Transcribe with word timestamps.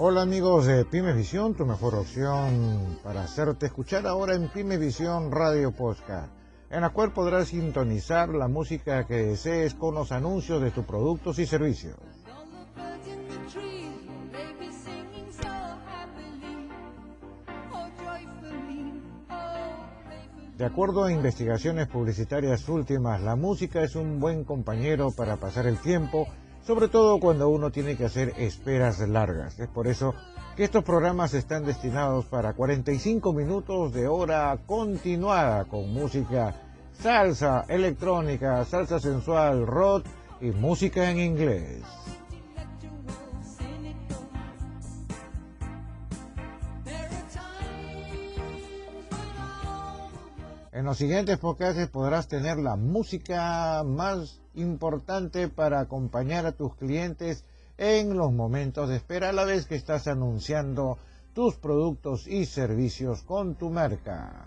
Hola 0.00 0.22
amigos 0.22 0.66
de 0.66 0.84
Pymes 0.84 1.16
Visión, 1.16 1.54
tu 1.54 1.66
mejor 1.66 1.96
opción 1.96 3.00
para 3.02 3.24
hacerte 3.24 3.66
escuchar 3.66 4.06
ahora 4.06 4.36
en 4.36 4.46
Pymes 4.48 4.78
Visión 4.78 5.32
Radio 5.32 5.72
Podcast, 5.72 6.32
en 6.70 6.82
la 6.82 6.90
cual 6.90 7.12
podrás 7.12 7.48
sintonizar 7.48 8.28
la 8.28 8.46
música 8.46 9.08
que 9.08 9.16
desees 9.16 9.74
con 9.74 9.96
los 9.96 10.12
anuncios 10.12 10.62
de 10.62 10.70
tus 10.70 10.84
productos 10.84 11.40
y 11.40 11.46
servicios. 11.46 11.96
De 20.56 20.64
acuerdo 20.64 21.02
a 21.02 21.12
investigaciones 21.12 21.88
publicitarias 21.88 22.68
últimas, 22.68 23.20
la 23.20 23.34
música 23.34 23.82
es 23.82 23.96
un 23.96 24.20
buen 24.20 24.44
compañero 24.44 25.10
para 25.10 25.38
pasar 25.38 25.66
el 25.66 25.78
tiempo, 25.78 26.28
sobre 26.66 26.88
todo 26.88 27.18
cuando 27.20 27.48
uno 27.48 27.70
tiene 27.70 27.96
que 27.96 28.04
hacer 28.04 28.34
esperas 28.38 29.00
largas. 29.00 29.58
Es 29.58 29.68
por 29.68 29.86
eso 29.86 30.14
que 30.56 30.64
estos 30.64 30.84
programas 30.84 31.34
están 31.34 31.64
destinados 31.64 32.24
para 32.26 32.52
45 32.52 33.32
minutos 33.32 33.92
de 33.92 34.08
hora 34.08 34.58
continuada 34.66 35.64
con 35.64 35.92
música 35.92 36.54
salsa, 36.92 37.64
electrónica, 37.68 38.64
salsa 38.64 38.98
sensual, 38.98 39.66
rock 39.66 40.04
y 40.40 40.50
música 40.50 41.10
en 41.10 41.20
inglés. 41.20 41.82
En 50.78 50.84
los 50.84 50.98
siguientes 50.98 51.38
podcasts 51.38 51.88
podrás 51.88 52.28
tener 52.28 52.56
la 52.56 52.76
música 52.76 53.82
más 53.82 54.40
importante 54.54 55.48
para 55.48 55.80
acompañar 55.80 56.46
a 56.46 56.52
tus 56.52 56.76
clientes 56.76 57.44
en 57.78 58.16
los 58.16 58.30
momentos 58.30 58.88
de 58.88 58.94
espera 58.94 59.30
a 59.30 59.32
la 59.32 59.44
vez 59.44 59.66
que 59.66 59.74
estás 59.74 60.06
anunciando 60.06 60.96
tus 61.34 61.56
productos 61.56 62.28
y 62.28 62.46
servicios 62.46 63.24
con 63.24 63.56
tu 63.56 63.70
marca. 63.70 64.46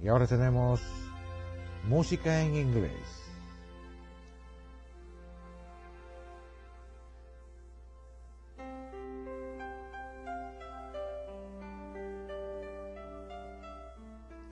Y 0.00 0.08
ahora 0.08 0.26
tenemos 0.26 0.80
música 1.84 2.40
en 2.40 2.56
inglés. 2.56 3.27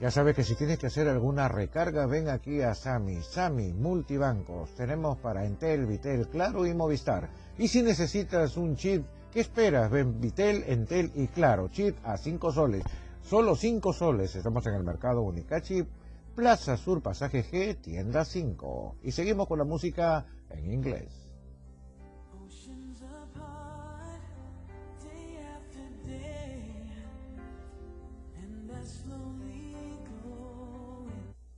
Ya 0.07 0.12
sabes 0.12 0.37
que 0.37 0.45
si 0.45 0.55
tienes 0.55 0.79
que 0.79 0.87
hacer 0.87 1.09
alguna 1.09 1.49
recarga, 1.49 2.07
ven 2.07 2.29
aquí 2.29 2.62
a 2.62 2.77
Sami. 2.77 3.23
Sami, 3.23 3.73
multibancos. 3.73 4.73
Tenemos 4.77 5.19
para 5.19 5.45
Entel, 5.45 5.85
Vitel, 5.85 6.29
Claro 6.29 6.65
y 6.65 6.73
Movistar. 6.75 7.29
Y 7.59 7.67
si 7.67 7.83
necesitas 7.83 8.57
un 8.57 8.77
chip, 8.77 9.05
¿qué 9.33 9.41
esperas? 9.41 9.91
Ven 9.91 10.21
Vitel, 10.21 10.62
Entel 10.69 11.11
y 11.17 11.27
Claro. 11.27 11.67
Chip 11.71 11.97
a 12.05 12.19
5 12.19 12.53
soles. 12.53 12.84
Solo 13.21 13.57
5 13.57 13.93
soles. 13.93 14.37
Estamos 14.37 14.65
en 14.69 14.75
el 14.75 14.84
mercado 14.84 15.23
Unicachip, 15.23 15.89
Plaza 16.37 16.77
Sur, 16.77 17.03
Pasaje 17.03 17.43
G, 17.43 17.77
tienda 17.81 18.25
5. 18.25 18.99
Y 19.03 19.11
seguimos 19.11 19.49
con 19.49 19.59
la 19.59 19.65
música 19.65 20.25
en 20.51 20.73
inglés. 20.73 21.27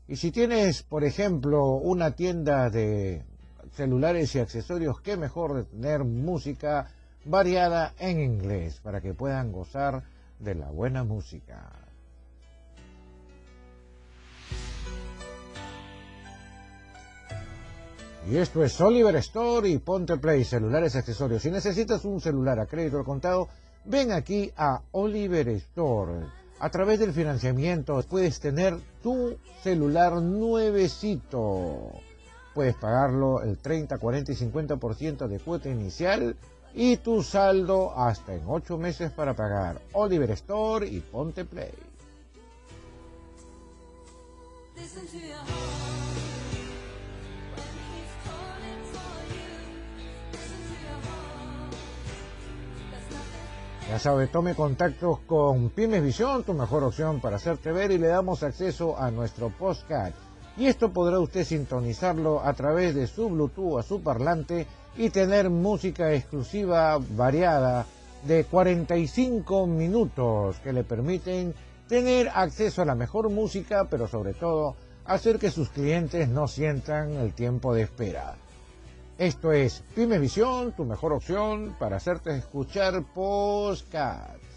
Y 0.08 0.16
si 0.16 0.32
tienes, 0.32 0.82
por 0.82 1.04
ejemplo, 1.04 1.74
una 1.74 2.12
tienda 2.12 2.70
de 2.70 3.26
celulares 3.72 4.34
y 4.34 4.38
accesorios, 4.38 5.02
qué 5.02 5.18
mejor 5.18 5.54
de 5.54 5.64
tener 5.64 6.02
música 6.02 6.90
variada 7.26 7.92
en 7.98 8.20
inglés 8.20 8.80
para 8.82 9.02
que 9.02 9.12
puedan 9.12 9.52
gozar 9.52 10.02
de 10.38 10.54
la 10.54 10.70
buena 10.70 11.04
música. 11.04 11.70
Y 18.30 18.36
esto 18.36 18.64
es 18.64 18.80
Oliver 18.80 19.16
Store 19.16 19.68
y 19.68 19.76
Ponte 19.78 20.16
Play, 20.16 20.44
celulares 20.44 20.94
y 20.94 20.98
accesorios. 20.98 21.42
Si 21.42 21.50
necesitas 21.50 22.06
un 22.06 22.22
celular 22.22 22.58
a 22.60 22.66
crédito 22.66 22.98
al 22.98 23.04
contado, 23.04 23.48
ven 23.84 24.12
aquí 24.12 24.50
a 24.56 24.80
Oliver 24.92 25.48
Store 25.48 26.37
a 26.60 26.70
través 26.70 26.98
del 26.98 27.12
financiamiento 27.12 28.02
puedes 28.08 28.40
tener 28.40 28.78
tu 29.02 29.36
celular 29.62 30.14
nuevecito. 30.20 31.92
Puedes 32.54 32.74
pagarlo 32.74 33.42
el 33.42 33.58
30, 33.58 33.98
40 33.98 34.32
y 34.32 34.34
50% 34.34 35.28
de 35.28 35.38
cuota 35.38 35.68
inicial 35.68 36.36
y 36.74 36.96
tu 36.96 37.22
saldo 37.22 37.96
hasta 37.96 38.34
en 38.34 38.42
8 38.46 38.78
meses 38.78 39.12
para 39.12 39.34
pagar. 39.34 39.80
Oliver 39.92 40.30
Store 40.32 40.86
y 40.86 41.00
Ponte 41.00 41.44
Play. 41.44 41.72
Ya 53.88 53.98
sabe, 53.98 54.26
tome 54.26 54.54
contacto 54.54 55.22
con 55.26 55.70
Pymes 55.70 56.02
Visión, 56.02 56.44
tu 56.44 56.52
mejor 56.52 56.84
opción 56.84 57.20
para 57.20 57.36
hacerte 57.36 57.72
ver 57.72 57.90
y 57.90 57.96
le 57.96 58.08
damos 58.08 58.42
acceso 58.42 58.98
a 58.98 59.10
nuestro 59.10 59.48
postcard. 59.48 60.12
Y 60.58 60.66
esto 60.66 60.92
podrá 60.92 61.18
usted 61.18 61.42
sintonizarlo 61.42 62.42
a 62.44 62.52
través 62.52 62.94
de 62.94 63.06
su 63.06 63.30
Bluetooth 63.30 63.78
a 63.78 63.82
su 63.82 64.02
parlante 64.02 64.66
y 64.94 65.08
tener 65.08 65.48
música 65.48 66.12
exclusiva 66.12 66.98
variada 67.16 67.86
de 68.26 68.44
45 68.44 69.66
minutos 69.66 70.58
que 70.58 70.74
le 70.74 70.84
permiten 70.84 71.54
tener 71.88 72.28
acceso 72.34 72.82
a 72.82 72.84
la 72.84 72.94
mejor 72.94 73.30
música, 73.30 73.88
pero 73.88 74.06
sobre 74.06 74.34
todo 74.34 74.76
hacer 75.06 75.38
que 75.38 75.50
sus 75.50 75.70
clientes 75.70 76.28
no 76.28 76.46
sientan 76.46 77.12
el 77.14 77.32
tiempo 77.32 77.72
de 77.72 77.82
espera. 77.82 78.36
Esto 79.18 79.50
es 79.50 79.82
Pyme 79.96 80.20
Visión, 80.20 80.70
tu 80.76 80.84
mejor 80.84 81.12
opción 81.12 81.74
para 81.80 81.96
hacerte 81.96 82.36
escuchar 82.36 83.02
podcast. 83.12 84.47